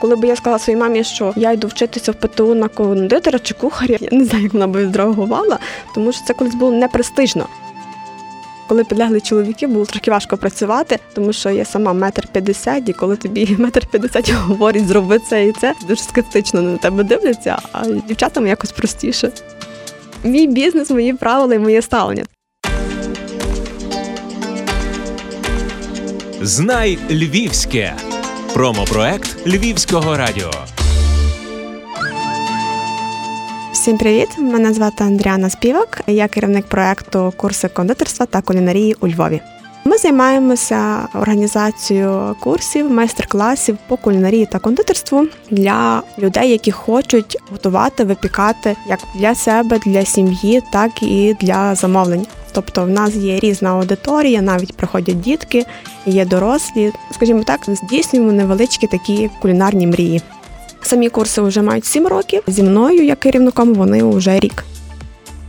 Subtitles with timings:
[0.00, 3.54] Коли б я сказала своїй мамі, що я йду вчитися в ПТУ на кондитера чи
[3.54, 5.58] кухаря, я не знаю, як вона би відреагувала,
[5.94, 7.46] тому що це колись було непрестижно.
[8.68, 13.16] Коли підлегли чоловіки, було трохи важко працювати, тому що я сама метр п'ятдесят, і коли
[13.16, 18.46] тобі метр п'ятдесят говорить, зроби це і це, дуже скептично на тебе дивляться, а дівчатам
[18.46, 19.30] якось простіше.
[20.24, 22.24] Мій бізнес, мої правила і моє ставлення.
[26.42, 27.94] Знай Львівське.
[28.54, 30.50] Промопроект Львівського радіо.
[33.72, 34.28] Всім привіт!
[34.38, 36.02] Мене звати Андріана Співак.
[36.06, 39.40] Я керівник проекту курси кондитерства та кулінарії у Львові.
[39.84, 48.76] Ми займаємося організацією курсів, майстер-класів по кулінарії та кондитерству для людей, які хочуть готувати, випікати
[48.88, 52.26] як для себе, для сім'ї, так і для замовлень.
[52.52, 55.64] Тобто в нас є різна аудиторія, навіть приходять дітки,
[56.06, 56.92] є дорослі.
[57.14, 60.22] Скажімо так, здійснюємо невеличкі такі кулінарні мрії.
[60.82, 62.42] Самі курси вже мають 7 років.
[62.46, 64.64] Зі мною, як керівником, вони вже рік.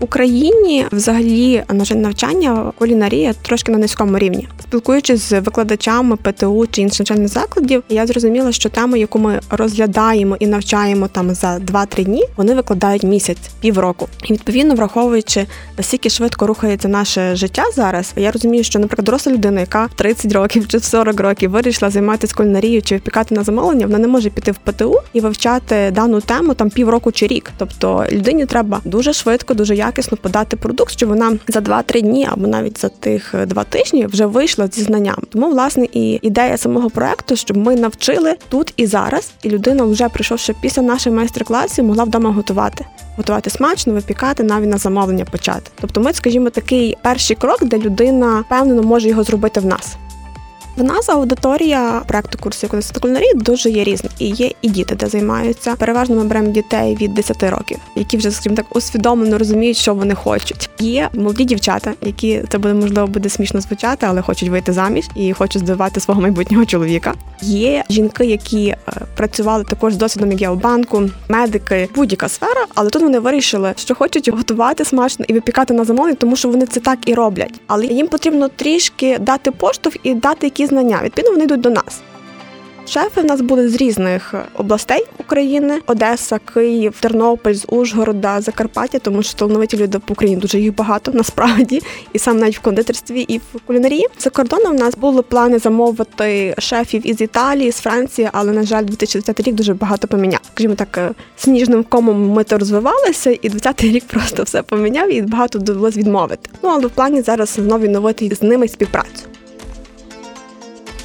[0.00, 4.48] Україні взагалі на жаль, навчання кулінарія трошки на низькому рівні.
[4.62, 10.36] Спілкуючись з викладачами ПТУ чи інших навчальних закладів, я зрозуміла, що тему, яку ми розглядаємо
[10.40, 14.08] і навчаємо там за 2-3 дні, вони викладають місяць, півроку.
[14.24, 15.46] І відповідно, враховуючи
[15.78, 20.32] наскільки швидко рухається наше життя зараз, я розумію, що, наприклад, доросла людина, яка в 30
[20.32, 24.30] років чи в 40 років вирішила займатися кулінарією чи випікати на замовлення, вона не може
[24.30, 27.50] піти в ПТУ і вивчати дану тему там півроку чи рік.
[27.58, 32.28] Тобто людині треба дуже швидко, дуже якісно якісно подати продукт, щоб вона за 2-3 дні
[32.32, 35.16] або навіть за тих е, два тижні вже вийшла зі знанням.
[35.32, 40.08] Тому власне і ідея самого проекту, щоб ми навчили тут і зараз, і людина, вже
[40.08, 42.84] прийшовши після наших майстер-класів, могла вдома готувати.
[43.16, 45.70] Готувати смачно, випікати, навіть на замовлення почати.
[45.80, 49.96] Тобто, ми, скажімо, такий перший крок, де людина впевнено може його зробити в нас.
[50.78, 52.68] В нас аудиторія проекту курсу
[53.00, 54.10] кулінарії дуже є різна.
[54.18, 55.74] І є і діти, де займаються.
[55.78, 60.14] Переважно ми беремо дітей від 10 років, які вже, скажімо так, усвідомлено розуміють, що вони
[60.14, 60.70] хочуть.
[60.78, 65.32] Є молоді дівчата, які це буде можливо буде смішно звучати, але хочуть вийти заміж і
[65.32, 67.14] хочуть здивувати свого майбутнього чоловіка.
[67.42, 68.76] Є жінки, які е,
[69.16, 73.72] працювали також з досвідом, як я у банку, медики, будь-яка сфера, але тут вони вирішили,
[73.76, 77.60] що хочуть готувати смачно і випікати на замовлення, тому що вони це так і роблять.
[77.66, 81.00] Але їм потрібно трішки дати поштовх і дати якісь знання.
[81.04, 82.02] Відповідно, вони йдуть до нас.
[82.88, 89.22] Шефи в нас були з різних областей України: Одеса, Київ, Тернопіль, з Ужгорода, Закарпаття, тому
[89.22, 93.38] що талановиті люди по Україні дуже їх багато насправді, і сам навіть в кондитерстві і
[93.38, 94.06] в кулінарії.
[94.18, 98.84] За кордоном у нас були плани замовити шефів із Італії, з Франції, але на жаль,
[98.84, 100.40] 2020 рік дуже багато поміняв.
[100.54, 105.22] Скажімо так, е, сніжним комом ми то розвивалися, і 20-й рік просто все поміняв і
[105.22, 106.50] багато довелося відмовити.
[106.62, 109.37] Ну але в плані зараз знову відновити з ними співпрацю.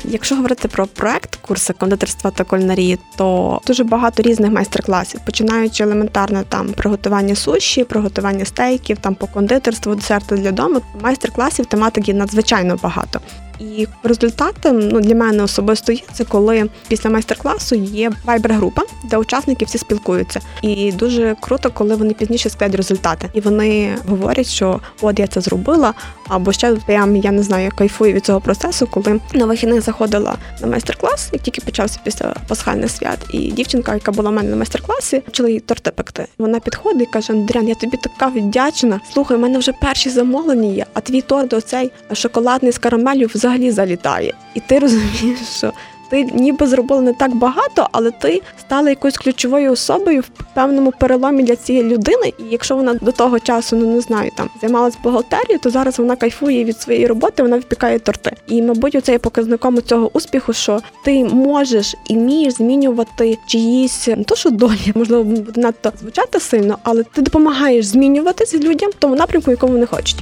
[0.03, 6.43] Якщо говорити про проект курси кондитерства та кулінарії, то дуже багато різних майстер-класів, починаючи елементарно
[6.49, 10.81] там приготування суші, приготування стейків, там по кондитерству, десерти для дому.
[11.01, 13.19] Майстер-класів тематики надзвичайно багато.
[13.59, 19.65] І результатом ну для мене особисто є це, коли після майстер-класу є вайбер-група, де учасники
[19.65, 20.39] всі спілкуються.
[20.61, 23.29] І дуже круто, коли вони пізніше складуть результати.
[23.33, 25.93] І вони говорять, що от я це зробила.
[26.27, 30.35] Або ще прям я не знаю, я кайфую від цього процесу, коли на вихідних заходила
[30.61, 34.55] на майстер-клас, як тільки почався після пасхальних свят, і дівчинка, яка була в мене на
[34.55, 36.25] майстер-класі, почала їй торти пекти.
[36.37, 38.99] Вона підходить і каже: Андріан, я тобі така вдячна.
[39.13, 43.71] Слухай, в мене вже перші замовлення є, а твій торт, оцей шоколадний з карамелью, взагалі
[43.71, 44.33] залітає.
[44.53, 45.71] І ти розумієш, що
[46.09, 51.43] ти ніби зробила не так багато, але ти стала якоюсь ключовою особою в певному переломі
[51.43, 52.33] для цієї людини.
[52.39, 56.15] І якщо вона до того часу, ну не знаю, там займалась бухгалтерією, то зараз вона
[56.15, 58.35] кайфує від своєї роботи, вона випікає торти.
[58.47, 64.23] І, мабуть, це є показником цього успіху, що ти можеш і вмієш змінювати чиїсь не
[64.23, 69.15] то, що долі, можливо, буде надто звучати сильно, але ти допомагаєш змінюватися людям в тому
[69.15, 70.17] напрямку, якому вони хочуть.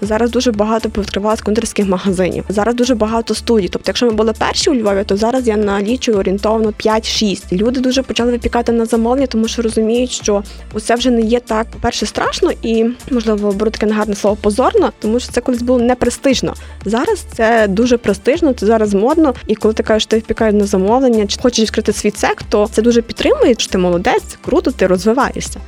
[0.00, 2.44] Зараз дуже багато повідкривалось кондитерських магазинів.
[2.48, 3.68] Зараз дуже багато студій.
[3.68, 7.52] Тобто, якщо ми були перші у Львові, то зараз я налічую орієнтовно 5-6.
[7.52, 10.42] Люди дуже почали випікати на замовлення, тому що розуміють, що
[10.74, 15.20] усе вже не є так перше страшно і можливо беру таке негарне слово позорно, тому
[15.20, 16.54] що це колись було не престижно.
[16.84, 19.34] Зараз це дуже престижно, це зараз модно.
[19.46, 22.82] І коли ти кажеш, ти впікаєш на замовлення, чи хочеш відкрити свій цех, то це
[22.82, 25.60] дуже підтримує, що ти молодець, круто, ти розвиваєшся.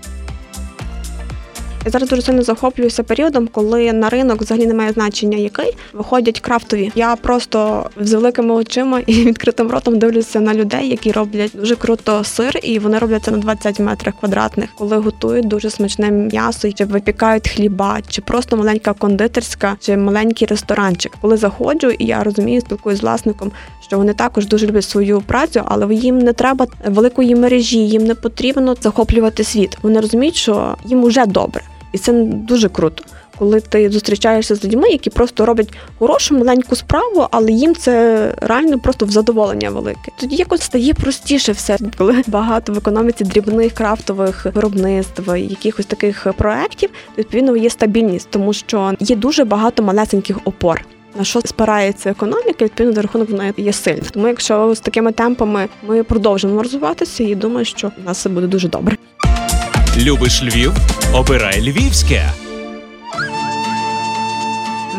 [1.88, 6.92] Я зараз дуже сильно захоплююся періодом, коли на ринок взагалі немає значення, який виходять крафтові.
[6.94, 12.24] Я просто з великими очима і відкритим ротом дивлюся на людей, які роблять дуже круто
[12.24, 16.84] сир, і вони роблять це на 20 метрах квадратних, коли готують дуже смачне м'ясо, чи
[16.84, 21.12] випікають хліба, чи просто маленька кондитерська, чи маленький ресторанчик.
[21.20, 25.62] Коли заходжу, і я розумію, спілкуюсь з власником, що вони також дуже люблять свою працю,
[25.64, 29.78] але їм не треба великої мережі, їм не потрібно захоплювати світ.
[29.82, 31.62] Вони розуміють, що їм уже добре,
[31.92, 33.04] і це дуже круто.
[33.38, 38.78] Коли ти зустрічаєшся з людьми, які просто роблять хорошу маленьку справу, але їм це реально
[38.78, 40.12] просто в задоволення велике.
[40.20, 46.90] Тоді якось стає простіше все, коли багато в економіці дрібних крафтових виробництв, якихось таких проєктів,
[47.18, 50.84] відповідно є стабільність, тому що є дуже багато малесеньких опор
[51.18, 54.02] на що спирається економіка, відповідно до рахунок вона є сильна.
[54.10, 58.46] Тому якщо з такими темпами ми продовжимо розвиватися, і думаю, що у нас все буде
[58.46, 58.97] дуже добре.
[59.98, 60.72] Любиш Львів?
[61.12, 62.32] Обирай Львівське.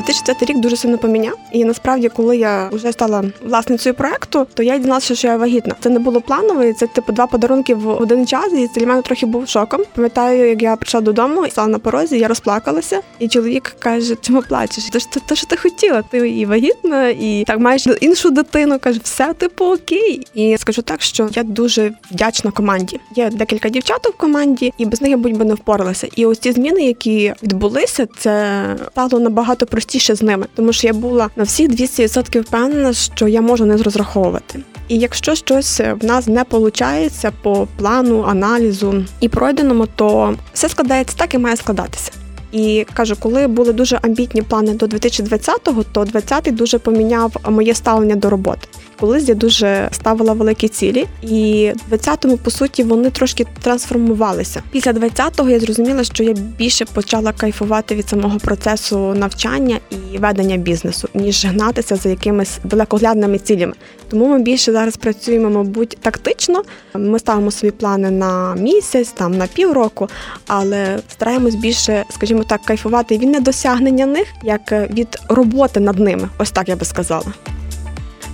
[0.09, 1.37] 2004 рік дуже сильно поміняв.
[1.51, 5.75] І насправді, коли я вже стала власницею проекту, то я дізналася, що я вагітна.
[5.79, 8.53] Це не було планово, це типу два подарунки в один час.
[8.53, 9.81] І це для мене трохи був шоком.
[9.95, 14.41] Пам'ятаю, як я прийшла додому, і стала на порозі, я розплакалася, і чоловік каже: Чому
[14.41, 14.89] плачеш?
[14.89, 16.01] Це ж те, що ти хотіла.
[16.01, 18.79] Ти і вагітна, і так маєш іншу дитину.
[18.79, 20.27] каже, все типу окей.
[20.33, 22.99] І скажу так, що я дуже вдячна команді.
[23.15, 26.07] Є декілька дівчаток в команді, і без них я будь би не впоралася.
[26.15, 30.87] І ось ці зміни, які відбулися, це стало набагато простіше простіше з ними, тому що
[30.87, 34.59] я була на всіх 200% впевнена, що я можу не розраховувати.
[34.87, 41.17] І якщо щось в нас не виходить по плану, аналізу і пройденому, то все складається
[41.17, 42.11] так і має складатися.
[42.51, 48.15] І кажу, коли були дуже амбітні плани до 2020-го, то 20-й дуже поміняв моє ставлення
[48.15, 48.67] до роботи.
[48.99, 54.63] Колись я дуже ставила великі цілі, і в 20-му, по суті, вони трошки трансформувалися.
[54.71, 60.57] Після 20-го я зрозуміла, що я більше почала кайфувати від самого процесу навчання і ведення
[60.57, 63.73] бізнесу, ніж гнатися за якимись далекоглядними цілями.
[64.09, 66.63] Тому ми більше зараз працюємо, мабуть, тактично.
[66.93, 70.09] Ми ставимо свої плани на місяць, там на півроку,
[70.47, 76.29] але стараємось більше, скажімо так, кайфувати від недосягнення них, як від роботи над ними.
[76.37, 77.33] Ось так я би сказала.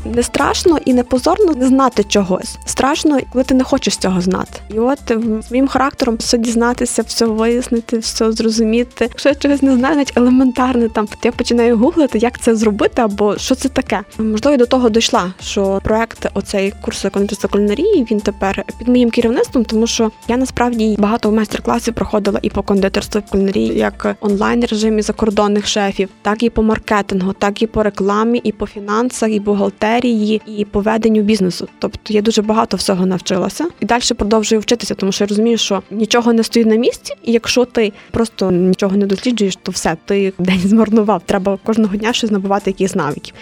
[0.05, 2.57] Не страшно і не позорно не знати чогось.
[2.65, 4.59] Страшно, коли ти не хочеш цього знати.
[4.69, 4.99] І от
[5.47, 9.07] своїм характером все дізнатися, все вияснити, все зрозуміти.
[9.09, 13.01] Якщо я чогось не знаю, навіть елементарне там, то я починаю гуглити, як це зробити,
[13.01, 14.01] або що це таке.
[14.17, 19.65] Можливо, до того дійшла, що проект оцей курсу кондитерства кулінарії він тепер під моїм керівництвом,
[19.65, 25.67] тому що я насправді багато майстер-класів проходила і по кондитерству кулінарії, як онлайн режимі закордонних
[25.67, 30.41] шефів, так і по маркетингу, так і по рекламі, і по фінансах, і бухгалтерії бухгалтерії
[30.47, 31.67] і поведенню бізнесу.
[31.79, 35.83] Тобто я дуже багато всього навчилася і далі продовжую вчитися, тому що я розумію, що
[35.91, 40.33] нічого не стоїть на місці, і якщо ти просто нічого не досліджуєш, то все ти
[40.39, 41.21] день змарнував.
[41.25, 43.33] Треба кожного дня щось набувати якісь навиків.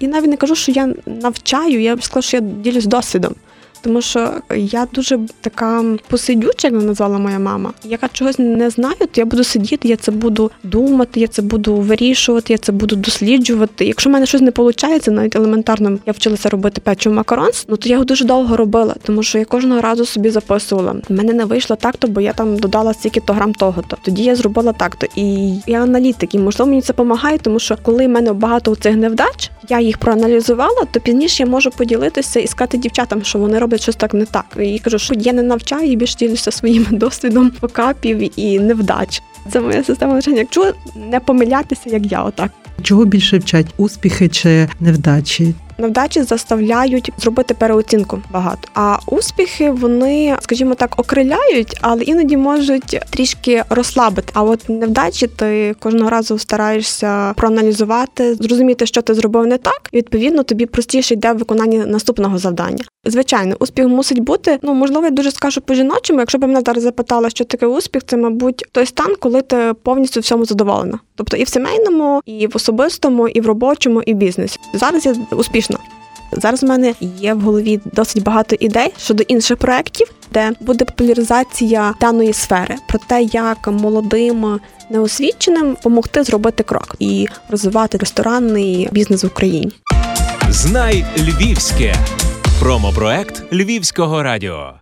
[0.00, 3.34] І навіть не кажу, що я навчаю, я б сказала, що я ділюсь досвідом
[3.82, 7.72] тому що я дуже така посидюча, як назвала моя мама.
[7.84, 11.74] Яка чогось не знаю, то я буду сидіти, я це буду думати, я це буду
[11.74, 13.84] вирішувати, я це буду досліджувати.
[13.84, 17.88] Якщо в мене щось не виходить, навіть елементарно я вчилася робити печиво макаронс, ну то
[17.88, 20.96] я його дуже довго робила, тому що я кожного разу собі записувала.
[21.08, 23.96] У мене не вийшло так-то, бо я там додала стільки-то грам того-то.
[24.02, 25.06] Тоді я зробила так-то.
[25.16, 28.96] І я аналітик, і можливо мені це допомагає, тому що коли в мене багато цих
[28.96, 33.71] невдач, я їх проаналізувала, то пізніше я можу поділитися і сказати дівчатам, що вони роблять
[33.72, 34.44] роблять щось так не так.
[34.60, 39.22] І кажу, що я не навчаю і більш ділюся своїм досвідом покапів і невдач.
[39.52, 40.38] Це моя система навчання.
[40.38, 40.72] Якщо
[41.10, 42.50] не помилятися, як я, отак.
[42.82, 45.54] Чого більше вчать успіхи чи невдачі?
[45.82, 48.68] Невдачі заставляють зробити переоцінку багато.
[48.74, 54.32] А успіхи вони, скажімо так, окриляють, але іноді можуть трішки розслабити.
[54.34, 59.96] А от невдачі ти кожного разу стараєшся проаналізувати, зрозуміти, що ти зробив не так, і
[59.96, 62.84] відповідно тобі простіше йде виконання наступного завдання.
[63.06, 64.58] Звичайно, успіх мусить бути.
[64.62, 66.20] Ну можливо, я дуже скажу по жіночому.
[66.20, 70.20] Якщо б мене зараз запитала, що таке успіх, це мабуть той стан, коли ти повністю
[70.20, 70.98] всьому задоволена.
[71.14, 74.58] Тобто і в сімейному, і в особистому, і в робочому, і в бізнесі.
[74.74, 75.71] Зараз я успішна.
[76.32, 81.94] Зараз в мене є в голові досить багато ідей щодо інших проєктів, де буде популяризація
[82.00, 84.60] даної сфери про те, як молодим
[84.90, 89.72] неосвіченим допомогти зробити крок і розвивати ресторанний бізнес в Україні.
[90.48, 91.94] Знай Львівське
[92.60, 94.81] промопроект Львівського радіо.